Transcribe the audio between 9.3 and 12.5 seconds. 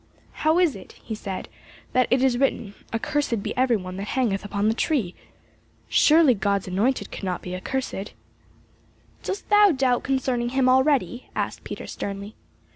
thou doubt concerning him already?" asked Peter sternly.